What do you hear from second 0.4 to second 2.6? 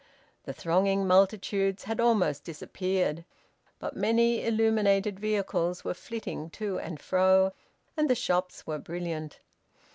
The thronging multitudes had almost